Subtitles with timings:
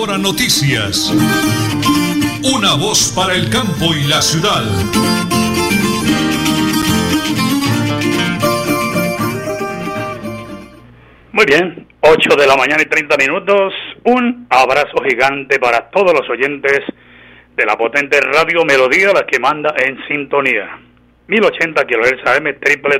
[0.00, 1.12] Hora Noticias.
[2.54, 4.62] Una voz para el campo y la ciudad.
[11.32, 13.74] Muy bien, 8 de la mañana y 30 minutos.
[14.04, 16.78] Un abrazo gigante para todos los oyentes
[17.56, 20.78] de la potente radio Melodía, la que manda en sintonía.
[21.26, 22.22] 1080 kHz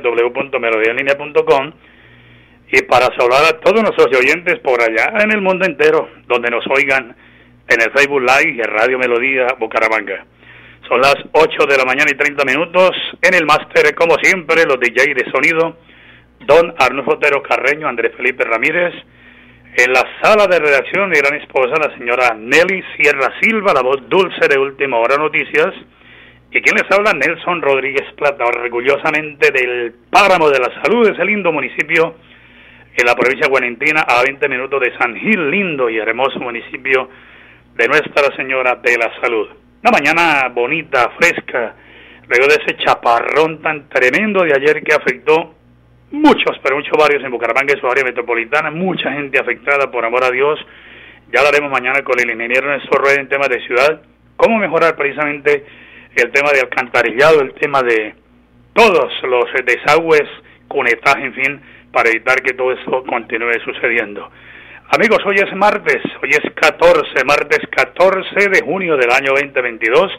[0.03, 1.71] www.melodialinea.com
[2.71, 6.63] y para saludar a todos nuestros oyentes por allá en el mundo entero, donde nos
[6.67, 7.15] oigan
[7.67, 10.25] en el Facebook Live y Radio Melodía Bucaramanga.
[10.87, 12.91] Son las 8 de la mañana y 30 minutos.
[13.21, 15.77] En el máster, como siempre, los DJ de sonido,
[16.41, 18.93] Don Arnulfo Otero Carreño, Andrés Felipe Ramírez.
[19.75, 23.97] En la sala de redacción, mi gran esposa, la señora Nelly Sierra Silva, la voz
[24.09, 25.73] dulce de Última Hora Noticias.
[26.51, 31.51] Y quien les habla, Nelson Rodríguez Plata, orgullosamente del Páramo de la Salud, ese lindo
[31.51, 32.15] municipio
[32.95, 37.09] en la provincia de Guarentina, a 20 minutos de San Gil, lindo y hermoso municipio
[37.75, 39.47] de Nuestra Señora de la Salud.
[39.81, 41.75] Una mañana bonita, fresca,
[42.27, 45.55] luego de ese chaparrón tan tremendo de ayer que afectó
[46.11, 50.23] muchos, pero muchos barrios en Bucaramanga y su área metropolitana, mucha gente afectada, por amor
[50.23, 50.59] a Dios.
[51.31, 54.01] Ya hablaremos mañana con el ingeniero Néstor Rueda en temas de ciudad,
[54.35, 55.65] cómo mejorar precisamente
[56.15, 58.15] el tema de alcantarillado, el tema de
[58.73, 60.27] todos los desagües,
[60.67, 64.29] cunetaje, en fin, para evitar que todo eso continúe sucediendo.
[64.91, 70.11] Amigos, hoy es martes, hoy es 14, martes 14 de junio del año 2022.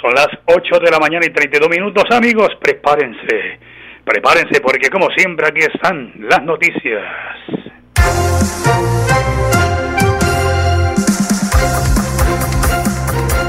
[0.00, 2.04] Son las 8 de la mañana y 32 minutos.
[2.10, 3.60] Amigos, prepárense,
[4.04, 7.04] prepárense porque como siempre aquí están las noticias.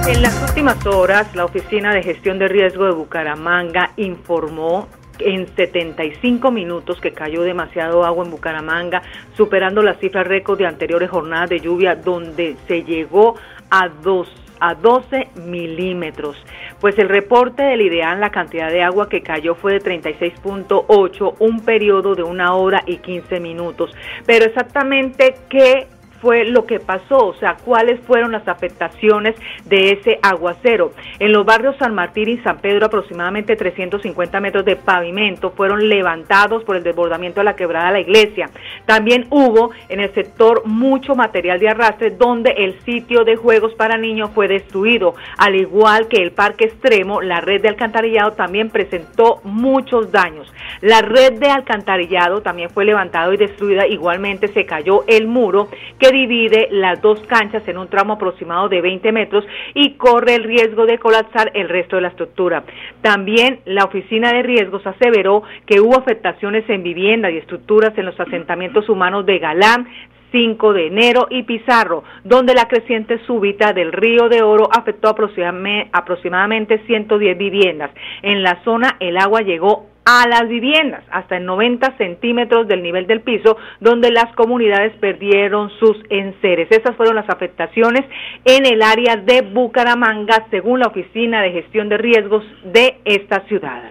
[0.08, 4.90] En las últimas horas, la Oficina de Gestión de Riesgo de Bucaramanga informó
[5.26, 9.02] en 75 minutos que cayó demasiado agua en Bucaramanga,
[9.36, 13.36] superando las cifras récord de anteriores jornadas de lluvia donde se llegó
[13.70, 14.30] a dos
[14.62, 16.38] a 12 milímetros.
[16.80, 21.62] Pues el reporte del IDEAN, la cantidad de agua que cayó fue de 36.8, un
[21.62, 23.92] periodo de una hora y 15 minutos.
[24.26, 25.88] Pero exactamente qué
[26.22, 30.94] fue lo que pasó, o sea, cuáles fueron las afectaciones de ese aguacero.
[31.20, 36.64] En los barrios San Martín y San Pedro, aproximadamente 350 metros de pavimento fueron levantados
[36.64, 38.50] por el desbordamiento de la quebrada de la iglesia.
[38.86, 43.98] También hubo en el sector mucho material de arrastre donde el sitio de juegos para
[43.98, 49.42] niños fue destruido, al igual que el parque extremo, la red de alcantarillado también presentó
[49.44, 50.52] muchos daños.
[50.82, 55.70] La red de alcantarillado también fue levantada y destruida, igualmente se cayó el muro
[56.00, 60.44] que divide las dos canchas en un tramo aproximado de 20 metros y corre el
[60.44, 62.64] riesgo de colapsar el resto de la estructura.
[63.02, 68.20] También la Oficina de Riesgos aseveró que hubo afectaciones en viviendas y estructuras en los
[68.20, 69.88] asentamientos humanos de Galán,
[70.32, 76.82] 5 de enero y Pizarro, donde la creciente súbita del río de Oro afectó aproximadamente
[76.86, 77.92] 110 viviendas.
[78.22, 83.06] En la zona el agua llegó a las viviendas hasta en 90 centímetros del nivel
[83.06, 86.68] del piso, donde las comunidades perdieron sus enseres.
[86.72, 88.02] Esas fueron las afectaciones
[88.46, 93.84] en el área de Bucaramanga, según la Oficina de Gestión de Riesgos de esta ciudad.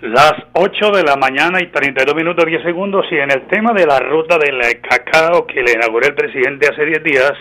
[0.00, 3.84] Las 8 de la mañana y 32 minutos 10 segundos y en el tema de
[3.84, 7.32] la ruta del cacao que le inauguró el presidente hace 10 días,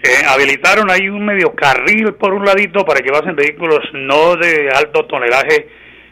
[0.00, 4.68] eh, habilitaron ahí un medio carril por un ladito para que pasen vehículos no de
[4.72, 5.66] alto tonelaje,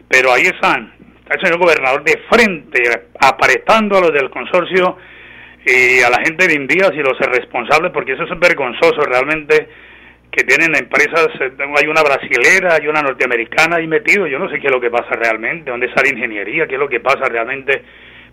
[0.09, 0.93] pero ahí están,
[1.31, 2.83] el señor gobernador de frente,
[3.21, 4.97] apretando a los del consorcio
[5.65, 9.69] y a la gente de Indías y los responsables, porque eso es vergonzoso realmente
[10.31, 14.61] que tienen empresas, eh, hay una brasilera, hay una norteamericana ahí metido, yo no sé
[14.61, 17.83] qué es lo que pasa realmente, dónde la ingeniería, qué es lo que pasa realmente,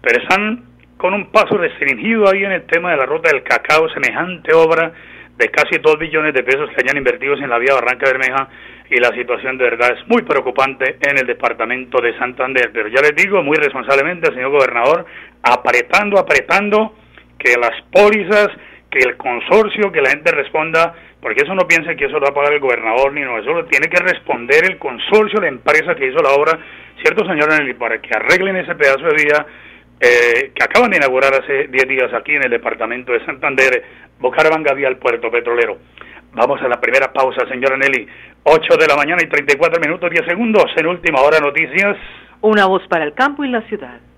[0.01, 0.63] pero están
[0.97, 4.91] con un paso restringido ahí en el tema de la ruta del cacao, semejante obra
[5.37, 8.49] de casi dos billones de pesos que hayan invertidos en la vía Barranca Bermeja
[8.89, 12.71] y la situación de verdad es muy preocupante en el departamento de Santander.
[12.73, 15.05] Pero ya les digo muy responsablemente al señor gobernador,
[15.43, 16.95] apretando, apretando
[17.37, 18.49] que las pólizas,
[18.89, 22.29] que el consorcio, que la gente responda, porque eso no piensa que eso lo va
[22.29, 25.95] a pagar el gobernador ni no, eso lo tiene que responder el consorcio, la empresa
[25.95, 26.59] que hizo la obra,
[27.01, 29.45] cierto señor para que arreglen ese pedazo de vía
[29.99, 33.83] eh, que acaban de inaugurar hace 10 días aquí en el departamento de Santander,
[34.19, 35.77] Bucaramanga vía el puerto petrolero.
[36.33, 38.07] Vamos a la primera pausa, señora Nelly.
[38.43, 41.97] 8 de la mañana y 34 minutos 10 segundos en última hora noticias.
[42.41, 43.99] Una voz para el campo y la ciudad.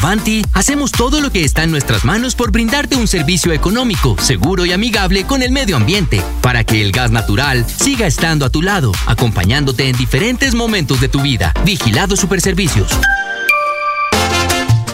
[0.00, 4.16] En Vanti hacemos todo lo que está en nuestras manos por brindarte un servicio económico,
[4.18, 8.50] seguro y amigable con el medio ambiente, para que el gas natural siga estando a
[8.50, 11.52] tu lado, acompañándote en diferentes momentos de tu vida.
[11.66, 12.98] Vigilado Superservicios.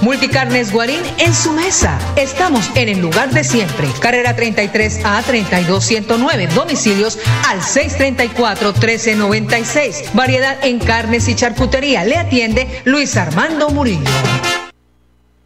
[0.03, 2.01] Multicarnes Guarín en su mesa.
[2.17, 3.87] Estamos en el lugar de siempre.
[4.01, 6.49] Carrera 33 a 32109.
[6.49, 7.17] Domicilios
[7.49, 10.15] al 634 1396.
[10.15, 12.05] Variedad en carnes y charcutería.
[12.05, 14.11] Le atiende Luis Armando Murillo.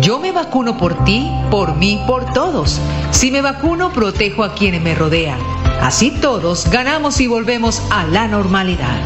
[0.00, 2.80] yo me vacuno por ti, por mí, por todos.
[3.10, 5.38] Si me vacuno, protejo a quienes me rodean.
[5.80, 8.98] Así todos ganamos y volvemos a la normalidad.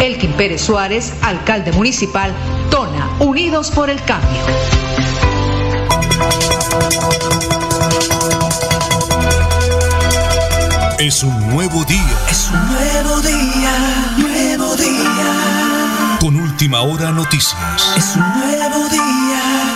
[0.00, 2.32] Elkin Pérez Suárez, alcalde municipal,
[2.70, 4.42] Tona, Unidos por el Cambio.
[10.98, 12.18] Es un nuevo día.
[12.30, 16.16] Es un nuevo día, nuevo día.
[16.18, 17.54] Con última hora noticias.
[17.94, 19.73] Es un nuevo día,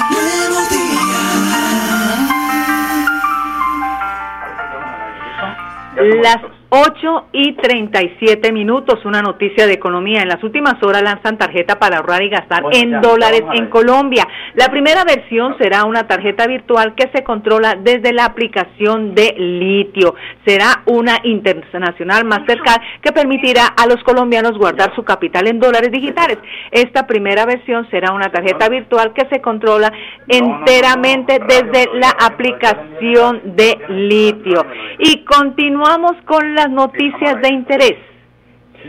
[6.14, 10.20] Las 8 y 37 minutos, una noticia de economía.
[10.20, 14.28] En las últimas horas lanzan tarjeta para ahorrar y gastar en dólares en Colombia.
[14.54, 20.14] La primera versión será una tarjeta virtual que se controla desde la aplicación de litio.
[20.46, 26.36] Será una internacional Mastercard que permitirá a los colombianos guardar su capital en dólares digitales.
[26.70, 29.90] Esta primera versión será una tarjeta virtual que se controla
[30.26, 34.66] enteramente desde la aplicación de litio.
[34.98, 37.96] Y continuamos con las noticias de interés.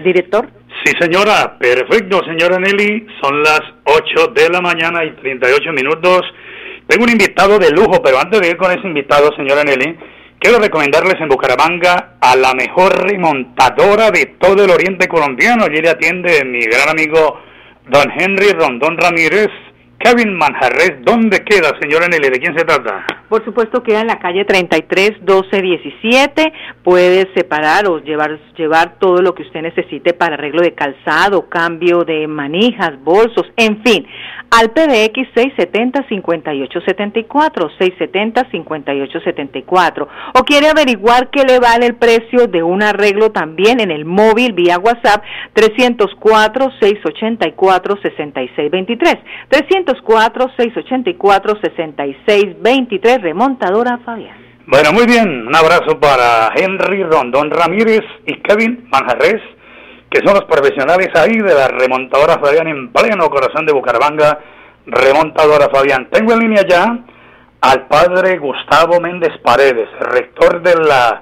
[0.04, 0.50] Director.
[0.83, 1.57] Sí, señora.
[1.60, 3.06] Perfecto, señora Nelly.
[3.21, 6.21] Son las 8 de la mañana y 38 minutos.
[6.88, 9.95] Tengo un invitado de lujo, pero antes de ir con ese invitado, señora Nelly,
[10.39, 15.66] quiero recomendarles en Bucaramanga a la mejor remontadora de todo el oriente colombiano.
[15.66, 17.39] Allí le atiende mi gran amigo
[17.88, 19.50] don Henry Rondón Ramírez.
[20.00, 22.30] Kevin Manjarres, ¿dónde queda, señora Nelly?
[22.30, 23.06] ¿De quién se trata?
[23.28, 26.54] Por supuesto queda en la calle 33 12 17.
[26.84, 32.04] Puede separar o llevar llevar todo lo que usted necesite para arreglo de calzado, cambio
[32.06, 34.07] de manijas, bolsos, en fin.
[34.51, 42.63] Al PBX 670 5874 670 5874 o quiere averiguar qué le vale el precio de
[42.63, 45.24] un arreglo también en el móvil vía WhatsApp
[45.54, 49.18] 304 684 6623
[49.50, 49.88] 304
[50.57, 54.38] 684 6623 remontadora Fabián.
[54.68, 55.47] Bueno, muy bien.
[55.47, 59.42] Un abrazo para Henry Rondón Ramírez y Kevin Manjarres,
[60.09, 64.40] que son los profesionales ahí de la remontadora Fabián en pleno corazón de Bucaramanga.
[64.85, 66.07] Remontadora Fabián.
[66.11, 66.97] Tengo en línea ya
[67.61, 71.21] al padre Gustavo Méndez Paredes, rector de la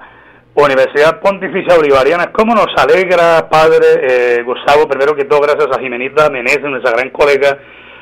[0.54, 2.32] Universidad Pontificia Bolivariana.
[2.32, 4.88] ¿Cómo nos alegra, padre eh, Gustavo?
[4.88, 7.58] Primero que todo, gracias a Jimenita Meneses, nuestra gran colega,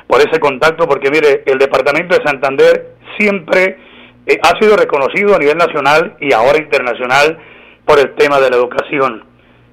[0.07, 3.77] por ese contacto, porque mire, el departamento de Santander siempre
[4.25, 7.37] eh, ha sido reconocido a nivel nacional y ahora internacional
[7.85, 9.23] por el tema de la educación.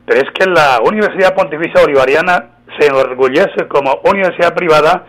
[0.07, 5.07] Pero es que la Universidad Pontificia Bolivariana se enorgullece como universidad privada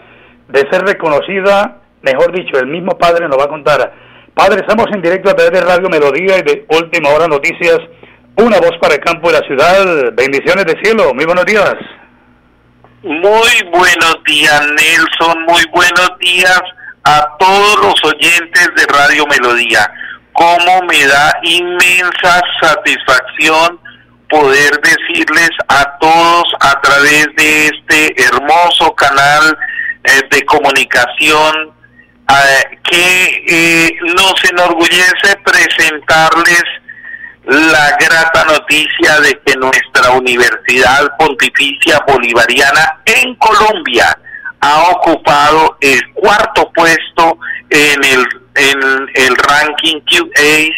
[0.48, 3.94] de ser reconocida, mejor dicho, el mismo padre nos va a contar.
[4.34, 7.80] Padre, estamos en directo a través de Radio Melodía y de Última Hora Noticias,
[8.38, 10.14] una voz para el campo de la ciudad.
[10.14, 11.76] Bendiciones de cielo, muy buenos días.
[13.06, 15.44] Muy buenos días, Nelson.
[15.44, 16.60] Muy buenos días
[17.04, 19.88] a todos los oyentes de Radio Melodía.
[20.34, 23.80] Cómo me da inmensa satisfacción
[24.28, 29.56] poder decirles a todos a través de este hermoso canal
[30.06, 31.74] eh, de comunicación
[32.28, 36.64] eh, que eh, nos enorgullece presentarles
[37.48, 44.18] la grata noticia de que nuestra Universidad Pontificia Bolivariana en Colombia
[44.62, 47.38] ha ocupado el cuarto puesto
[47.70, 50.74] en el, en el ranking QA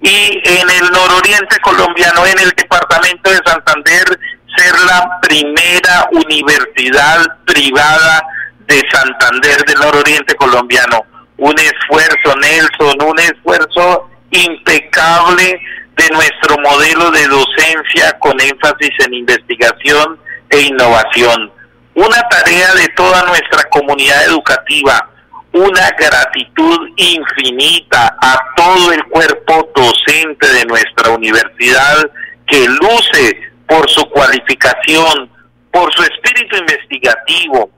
[0.00, 4.18] y en el nororiente colombiano, en el departamento de Santander,
[4.56, 8.22] ser la primera universidad privada
[8.60, 11.04] de Santander del nororiente colombiano.
[11.38, 15.60] Un esfuerzo, Nelson, un esfuerzo impecable
[15.96, 20.18] de nuestro modelo de docencia con énfasis en investigación
[20.50, 21.52] e innovación.
[21.94, 25.10] Una tarea de toda nuestra comunidad educativa,
[25.52, 32.10] una gratitud infinita a todo el cuerpo docente de nuestra universidad
[32.46, 35.30] que luce por su cualificación,
[35.70, 37.70] por su espíritu investigativo,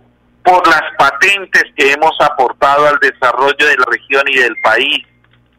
[0.44, 5.04] por las patentes que hemos aportado al desarrollo de la región y del país.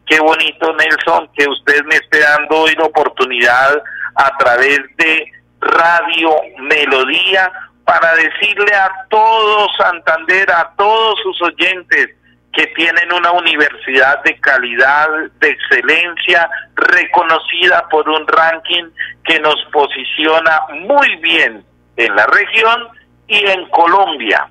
[0.06, 3.82] Qué bonito, Nelson, que usted me esté dando hoy la oportunidad
[4.14, 7.50] a través de Radio Melodía
[7.84, 12.08] para decirle a todo Santander, a todos sus oyentes,
[12.52, 15.08] que tienen una universidad de calidad,
[15.40, 18.84] de excelencia, reconocida por un ranking
[19.24, 21.64] que nos posiciona muy bien
[21.96, 22.88] en la región
[23.28, 24.48] y en Colombia.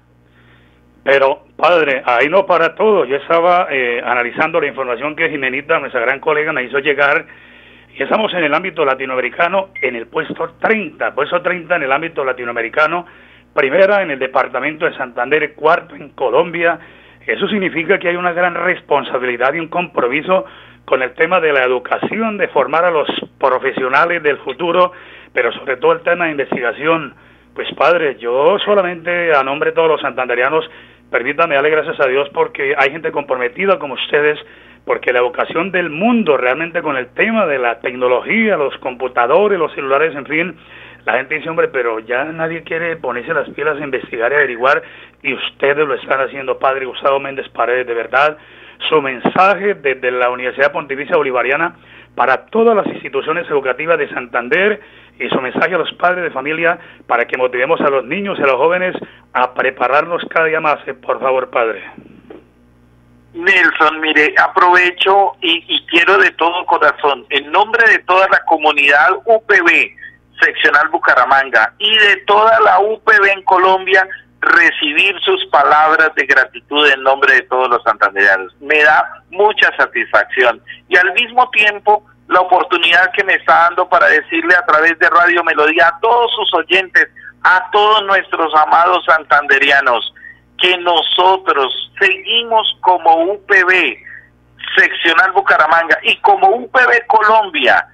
[1.03, 3.05] Pero, padre, ahí no para todo.
[3.05, 7.25] Yo estaba eh, analizando la información que Jimenita, nuestra gran colega, me hizo llegar.
[7.97, 12.25] Y estamos en el ámbito latinoamericano en el puesto 30, puesto 30 en el ámbito
[12.25, 13.05] latinoamericano,
[13.53, 16.77] primera en el departamento de Santander, cuarto en Colombia.
[17.25, 20.45] Eso significa que hay una gran responsabilidad y un compromiso
[20.83, 23.07] con el tema de la educación, de formar a los
[23.39, 24.91] profesionales del futuro,
[25.33, 27.15] pero sobre todo el tema de investigación.
[27.55, 30.69] Pues padre, yo solamente a nombre de todos los santanderianos
[31.09, 34.39] permítame darle gracias a Dios porque hay gente comprometida como ustedes,
[34.85, 39.73] porque la educación del mundo realmente con el tema de la tecnología, los computadores, los
[39.73, 40.55] celulares, en fin,
[41.05, 44.81] la gente dice, hombre, pero ya nadie quiere ponerse las pilas a investigar y averiguar,
[45.21, 48.37] y ustedes lo están haciendo, Padre Gustavo Méndez Paredes, de verdad,
[48.89, 51.75] su mensaje desde la Universidad Pontificia Bolivariana
[52.15, 54.81] para todas las instituciones educativas de Santander
[55.19, 58.43] y su mensaje a los padres de familia para que motivemos a los niños y
[58.43, 58.95] a los jóvenes
[59.33, 60.79] a prepararnos cada día más.
[61.01, 61.83] Por favor, Padre.
[63.33, 69.11] Nelson, mire, aprovecho y, y, quiero de todo corazón, en nombre de toda la comunidad
[69.25, 69.91] UPB,
[70.39, 74.07] seccional Bucaramanga, y de toda la UPB en Colombia,
[74.45, 78.55] recibir sus palabras de gratitud en nombre de todos los santandereanos.
[78.61, 84.07] Me da mucha satisfacción y al mismo tiempo la oportunidad que me está dando para
[84.07, 87.07] decirle a través de Radio Melodía a todos sus oyentes,
[87.43, 90.13] a todos nuestros amados santanderianos,
[90.59, 93.97] que nosotros seguimos como UPB
[94.77, 97.87] seccional Bucaramanga y como UPB Colombia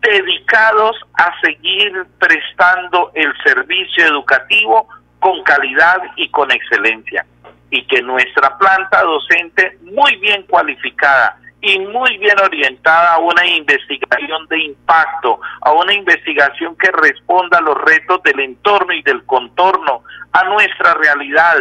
[0.00, 4.88] dedicados a seguir prestando el servicio educativo
[5.20, 7.26] con calidad y con excelencia.
[7.70, 14.46] Y que nuestra planta docente muy bien cualificada y muy bien orientada a una investigación
[14.48, 20.02] de impacto, a una investigación que responda a los retos del entorno y del contorno,
[20.32, 21.56] a nuestra realidad,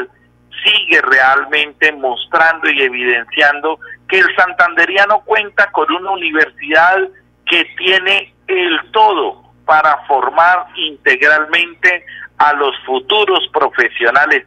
[0.64, 6.98] sigue realmente mostrando y evidenciando que el santanderiano cuenta con una universidad
[7.46, 12.06] que tiene el todo para formar integralmente
[12.38, 14.46] a los futuros profesionales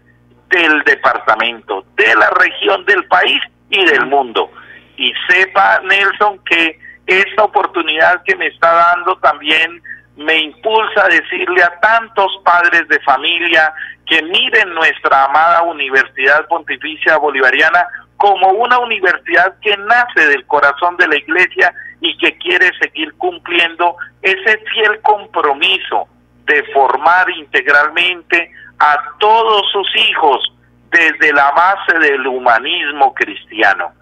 [0.48, 4.50] del departamento, de la región, del país y del mundo.
[4.96, 9.82] Y sepa, Nelson, que esta oportunidad que me está dando también
[10.16, 13.72] me impulsa a decirle a tantos padres de familia
[14.06, 21.08] que miren nuestra amada Universidad Pontificia Bolivariana como una universidad que nace del corazón de
[21.08, 26.06] la iglesia y que quiere seguir cumpliendo ese fiel compromiso
[26.50, 30.52] de formar integralmente a todos sus hijos
[30.90, 33.92] desde la base del humanismo cristiano.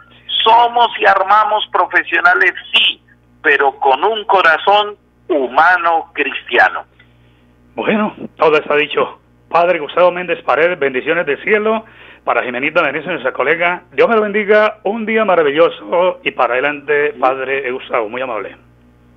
[0.42, 3.02] Somos y armamos profesionales, sí,
[3.42, 4.96] pero con un corazón
[5.28, 6.84] humano cristiano.
[7.74, 9.20] Bueno, todo está dicho.
[9.50, 11.84] Padre Gustavo Méndez Paredes, bendiciones del cielo.
[12.24, 14.78] Para Jimenita Benítez, nuestra colega, Dios me lo bendiga.
[14.84, 18.56] Un día maravilloso y para adelante, Padre Gustavo, muy amable.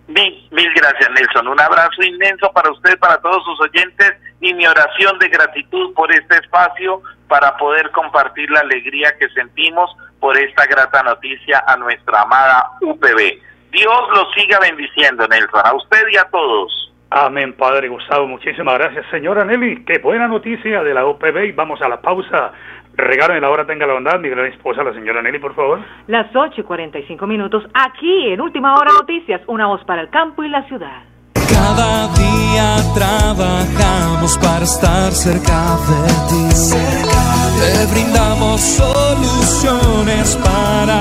[0.08, 1.48] Mil, mil gracias, Nelson.
[1.48, 6.12] Un abrazo inmenso para usted, para todos sus oyentes y mi oración de gratitud por
[6.12, 9.89] este espacio para poder compartir la alegría que sentimos
[10.20, 13.39] por esta grata noticia a nuestra amada UPB.
[13.72, 16.81] Dios los siga bendiciendo, Nelson, a usted y a todos.
[17.10, 18.25] Amén, Padre Gustavo.
[18.25, 19.84] Muchísimas gracias, señora Nelly.
[19.86, 22.53] Qué buena noticia de la UPB y vamos a la pausa.
[23.01, 25.79] Regalo en la hora tenga la bondad, mi gran esposa, la señora Nelly, por favor.
[26.05, 30.43] Las 8 y 45 minutos, aquí en Última Hora Noticias, una voz para el campo
[30.43, 31.01] y la ciudad.
[31.34, 36.41] Cada día trabajamos para estar cerca de ti.
[37.60, 41.00] Te brindamos soluciones para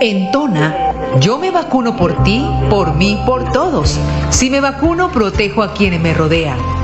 [0.00, 3.98] En Tona, yo me vacuno por ti, por mí, por todos.
[4.30, 6.73] Si me vacuno, protejo a quienes me rodean.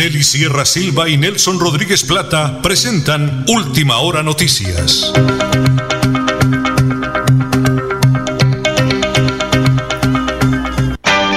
[0.00, 5.12] Nelly Sierra Silva y Nelson Rodríguez Plata presentan Última Hora Noticias.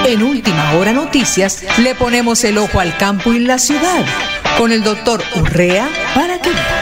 [0.07, 4.05] En Última Hora Noticias le ponemos el ojo al campo y la ciudad
[4.57, 6.72] con el doctor Urrea para que.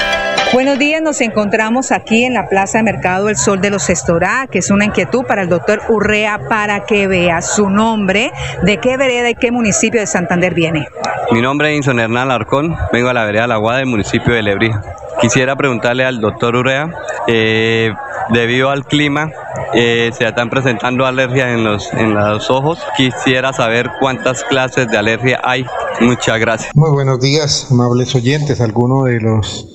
[0.53, 4.47] Buenos días, nos encontramos aquí en la Plaza de Mercado El Sol de los Estorá,
[4.51, 8.97] que es una inquietud para el doctor Urrea para que vea su nombre, de qué
[8.97, 10.89] vereda y qué municipio de Santander viene.
[11.31, 14.41] Mi nombre es Inson Hernán Arcón, vengo a la vereda La Guada del municipio de
[14.41, 14.83] Lebrija.
[15.21, 16.91] Quisiera preguntarle al doctor Urrea,
[17.27, 17.93] eh,
[18.31, 19.31] debido al clima,
[19.73, 22.79] eh, se están presentando alergias en los, en los ojos.
[22.97, 25.65] Quisiera saber cuántas clases de alergia hay.
[26.01, 26.75] Muchas gracias.
[26.75, 28.59] Muy buenos días, amables oyentes.
[28.59, 29.70] Alguno de los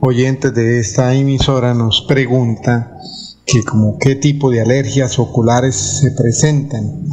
[0.00, 2.98] oyentes de esta emisora nos pregunta
[3.44, 7.04] que como qué tipo de alergias oculares se presentan.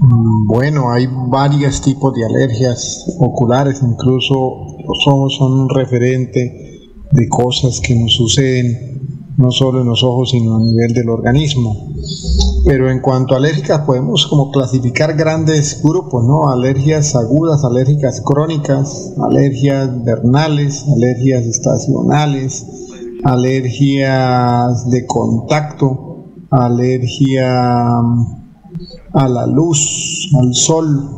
[0.00, 7.28] Mm, Bueno, hay varios tipos de alergias oculares, incluso los ojos son un referente de
[7.28, 8.91] cosas que nos suceden
[9.36, 11.88] no solo en los ojos, sino a nivel del organismo.
[12.64, 16.50] Pero en cuanto a alérgicas, podemos como clasificar grandes grupos, ¿no?
[16.50, 22.66] Alergias agudas, alérgicas crónicas, alergias vernales, alergias estacionales,
[23.24, 28.26] alergias de contacto, alergia mm,
[29.14, 31.10] a la luz, al sol,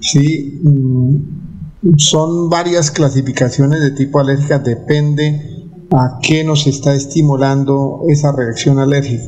[0.00, 0.60] ¿sí?
[0.64, 5.49] Mm, Son varias clasificaciones de tipo alérgica, depende
[5.92, 9.24] a qué nos está estimulando esa reacción alérgica.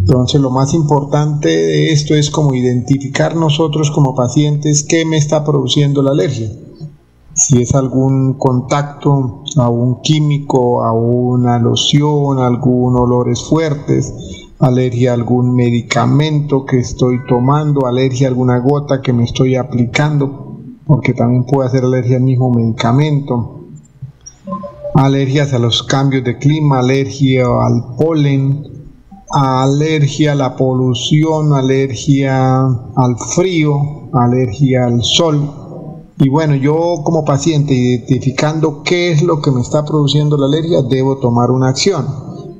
[0.00, 5.44] Entonces lo más importante de esto es como identificar nosotros como pacientes qué me está
[5.44, 6.50] produciendo la alergia.
[7.34, 14.12] Si es algún contacto a un químico, a una loción, algún olores fuertes,
[14.58, 20.56] alergia a algún medicamento que estoy tomando, alergia a alguna gota que me estoy aplicando,
[20.86, 23.55] porque también puede hacer alergia al mismo medicamento
[24.96, 28.64] alergias a los cambios de clima, alergia al polen,
[29.30, 35.50] alergia a la polución, alergia al frío, alergia al sol.
[36.18, 40.80] Y bueno, yo como paciente identificando qué es lo que me está produciendo la alergia,
[40.82, 42.06] debo tomar una acción,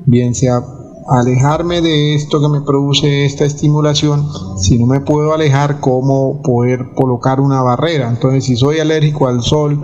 [0.05, 0.63] bien sea
[1.09, 4.27] alejarme de esto que me produce esta estimulación,
[4.59, 8.09] si no me puedo alejar, cómo poder colocar una barrera.
[8.09, 9.81] Entonces, si soy alérgico al sol,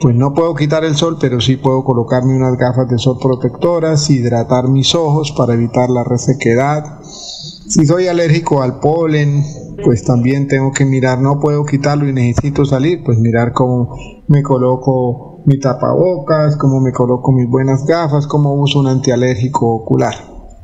[0.00, 4.08] pues no puedo quitar el sol, pero sí puedo colocarme unas gafas de sol protectoras,
[4.08, 7.00] hidratar mis ojos para evitar la resequedad.
[7.02, 9.44] Si soy alérgico al polen,
[9.84, 13.94] pues también tengo que mirar, no puedo quitarlo y necesito salir, pues mirar cómo
[14.26, 20.14] me coloco mi tapabocas, cómo me coloco mis buenas gafas, cómo uso un antialérgico ocular.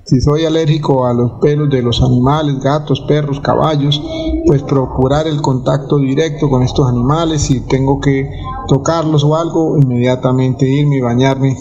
[0.06, 4.00] Si soy alérgico a los pelos de los animales, gatos, perros, caballos,
[4.46, 7.42] pues procurar el contacto directo con estos animales.
[7.42, 8.30] Si tengo que
[8.68, 11.56] tocarlos o algo, inmediatamente irme y bañarme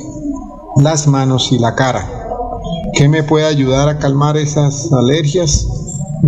[0.81, 2.07] las manos y la cara.
[2.93, 5.67] ¿Qué me puede ayudar a calmar esas alergias?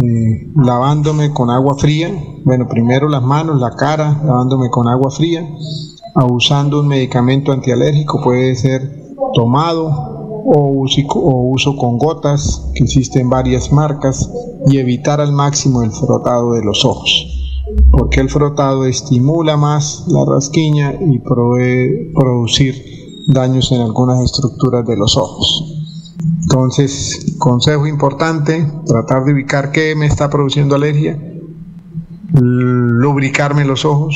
[0.01, 2.11] eh, lavándome con agua fría,
[2.43, 5.47] bueno, primero las manos, la cara, lavándome con agua fría,
[6.29, 10.16] usando un medicamento antialérgico, puede ser tomado
[10.47, 14.29] o uso, con gotas, que existen varias marcas,
[14.67, 17.37] y evitar al máximo el frotado de los ojos
[17.91, 22.75] porque el frotado estimula más la rasquiña y puede producir
[23.27, 25.73] daños en algunas estructuras de los ojos.
[26.41, 31.19] Entonces, consejo importante, tratar de ubicar qué me está produciendo alergia,
[32.33, 34.15] lubricarme los ojos,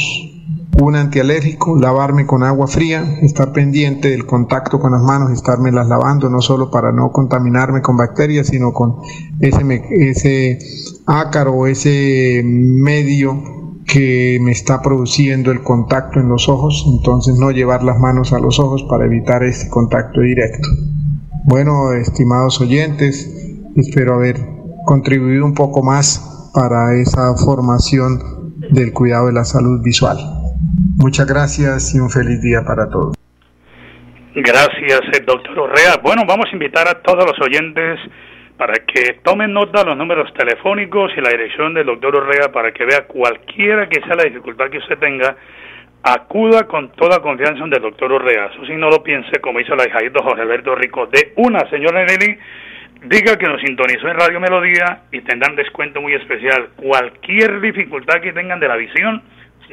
[0.79, 5.87] un antialérgico, lavarme con agua fría, estar pendiente del contacto con las manos, estarme las
[5.87, 8.97] lavando, no solo para no contaminarme con bacterias, sino con
[9.39, 10.59] ese, ese
[11.05, 13.43] ácaro ese medio
[13.85, 18.39] que me está produciendo el contacto en los ojos, entonces no llevar las manos a
[18.39, 20.69] los ojos para evitar ese contacto directo.
[21.43, 23.29] Bueno, estimados oyentes,
[23.75, 24.39] espero haber
[24.85, 28.21] contribuido un poco más para esa formación
[28.71, 30.40] del cuidado de la salud visual.
[30.97, 33.15] Muchas gracias y un feliz día para todos.
[34.35, 35.97] Gracias, doctor Orrea.
[36.01, 37.99] Bueno, vamos a invitar a todos los oyentes
[38.57, 42.85] para que tomen nota los números telefónicos y la dirección del doctor Orrea para que
[42.85, 45.35] vea cualquiera que sea la dificultad que usted tenga,
[46.03, 48.51] acuda con toda confianza del doctor Orrea.
[48.53, 52.05] Eso si no lo piense, como hizo la hijadito José Alberto Rico, de una señora
[52.05, 52.37] Nelly,
[53.05, 56.69] diga que nos sintonizó en Radio Melodía y tendrán descuento muy especial.
[56.75, 59.23] Cualquier dificultad que tengan de la visión,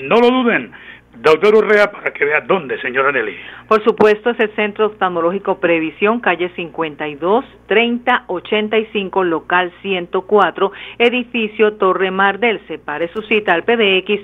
[0.02, 0.72] no lo duden
[1.20, 3.34] Doctor Urrea, para que vea dónde, señora Nelly.
[3.66, 12.60] Por supuesto, es el Centro Oftalmológico Previsión, calle 52, 3085, local 104, edificio Torre Mardel.
[12.68, 14.20] Separe su cita al PBX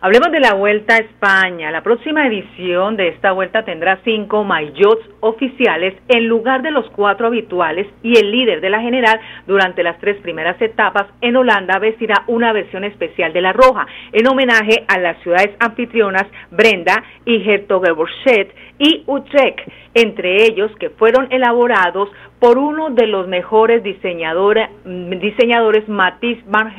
[0.00, 1.72] Hablemos de la Vuelta a España.
[1.72, 7.26] La próxima edición de esta vuelta tendrá cinco maillots oficiales en lugar de los cuatro
[7.26, 12.22] habituales y el líder de la general durante las tres primeras etapas en Holanda vestirá
[12.28, 18.54] una versión especial de la roja en homenaje a las ciudades anfitrionas Brenda y Hertogenboschet
[18.78, 22.08] y Utrecht, entre ellos que fueron elaborados
[22.38, 26.72] por uno de los mejores diseñadores, diseñadores Matisse Van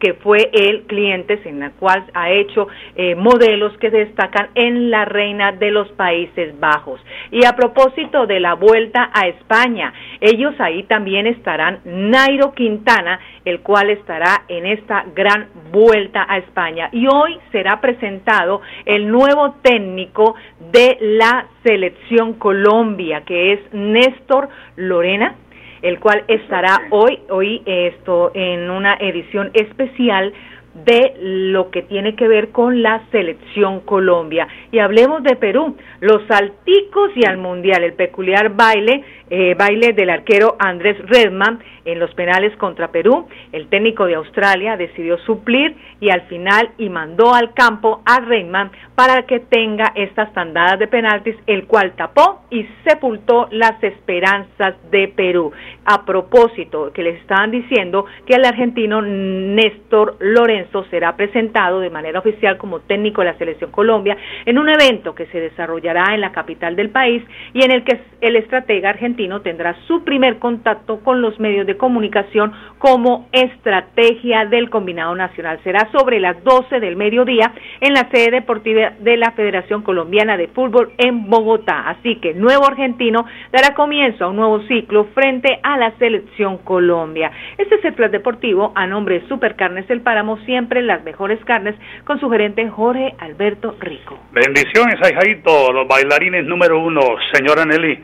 [0.00, 2.55] que fue el cliente en el cual ha hecho
[2.96, 7.00] eh, modelos que destacan en la reina de los Países Bajos.
[7.30, 13.60] Y a propósito de la vuelta a España, ellos ahí también estarán Nairo Quintana, el
[13.60, 16.88] cual estará en esta gran vuelta a España.
[16.92, 20.34] Y hoy será presentado el nuevo técnico
[20.72, 25.34] de la selección Colombia, que es Néstor Lorena,
[25.82, 30.32] el cual estará hoy, hoy esto, en una edición especial
[30.84, 34.46] de lo que tiene que ver con la selección Colombia.
[34.70, 40.10] Y hablemos de Perú, los salticos y al mundial, el peculiar baile, eh, baile del
[40.10, 43.26] arquero Andrés Redman en los penales contra Perú.
[43.52, 48.70] El técnico de Australia decidió suplir y al final y mandó al campo a Redman
[48.94, 55.08] para que tenga estas tandadas de penaltis, el cual tapó y sepultó las esperanzas de
[55.08, 55.52] Perú.
[55.84, 62.20] A propósito, que les estaban diciendo que el argentino Néstor Lorenzo será presentado de manera
[62.20, 66.32] oficial como técnico de la Selección Colombia en un evento que se desarrollará en la
[66.32, 71.20] capital del país y en el que el estratega argentino tendrá su primer contacto con
[71.20, 75.58] los medios de comunicación como estrategia del combinado nacional.
[75.64, 80.48] Será sobre las 12 del mediodía en la sede deportiva de la Federación Colombiana de
[80.48, 81.88] Fútbol en Bogotá.
[81.88, 87.30] Así que nuevo argentino dará comienzo a un nuevo ciclo frente a la selección Colombia.
[87.58, 91.74] Este es el plan deportivo a nombre de Supercarnes El Páramo, siempre las mejores carnes,
[92.04, 94.18] con su gerente Jorge Alberto Rico.
[94.32, 97.02] Bendiciones, Jaito, los bailarines número uno.
[97.30, 98.02] Señora Nelly,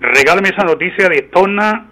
[0.00, 1.91] regálame esa noticia de Tona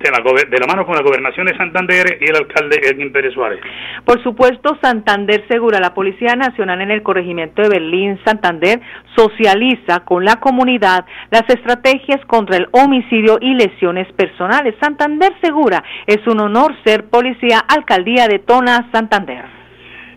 [0.00, 3.34] de la, de la mano con la gobernación de Santander y el alcalde Edwin Pérez
[3.34, 3.60] Suárez.
[4.04, 8.80] Por supuesto, Santander Segura, la Policía Nacional en el corregimiento de Berlín, Santander,
[9.14, 14.74] socializa con la comunidad las estrategias contra el homicidio y lesiones personales.
[14.80, 19.44] Santander Segura, es un honor ser policía, alcaldía de Tona, Santander.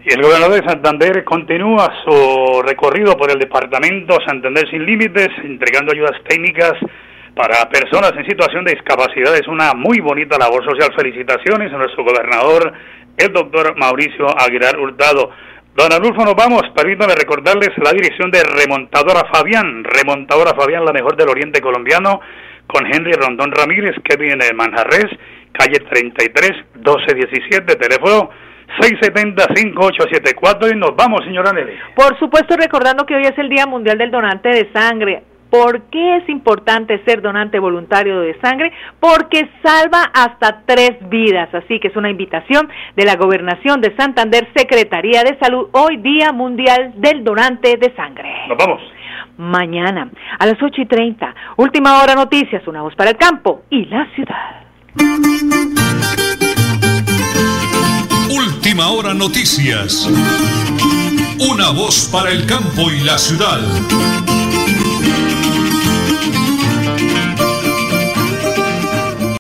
[0.06, 5.94] Y el gobernador de Santander continúa su recorrido por el departamento Santander Sin Límites, entregando
[5.94, 6.74] ayudas técnicas
[7.36, 9.36] para personas en situación de discapacidad.
[9.36, 10.94] Es una muy bonita labor social.
[10.96, 12.74] Felicitaciones a nuestro gobernador,
[13.18, 15.32] el doctor Mauricio Aguilar Hurtado.
[15.76, 16.62] Don Anulfo, nos vamos.
[16.76, 19.84] Permítanme recordarles la dirección de Remontadora Fabián.
[19.84, 22.22] Remontadora Fabián, la mejor del oriente colombiano,
[22.68, 25.08] con Henry Rondón Ramírez, que viene de Manjarres,
[25.52, 28.30] calle 33, 1217, teléfono
[28.80, 31.74] 670-5874 y nos vamos, señora Nelly.
[31.96, 35.22] Por supuesto, recordando que hoy es el Día Mundial del Donante de Sangre.
[35.54, 38.74] ¿Por qué es importante ser donante voluntario de sangre?
[39.00, 41.54] Porque salva hasta tres vidas.
[41.54, 46.32] Así que es una invitación de la Gobernación de Santander, Secretaría de Salud, hoy Día
[46.32, 48.34] Mundial del Donante de Sangre.
[48.50, 48.82] Nos vamos.
[49.38, 53.86] Mañana a las 8 y 30, última hora noticias, una voz para el campo y
[53.86, 54.66] la ciudad.
[58.32, 60.10] Última hora noticias.
[61.48, 64.43] Una voz para el campo y la ciudad.